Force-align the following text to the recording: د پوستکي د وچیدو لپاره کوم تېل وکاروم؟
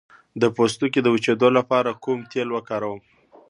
د 0.41 0.43
پوستکي 0.55 0.99
د 1.03 1.07
وچیدو 1.15 1.49
لپاره 1.57 1.99
کوم 2.03 2.19
تېل 2.31 2.49
وکاروم؟ 2.53 3.01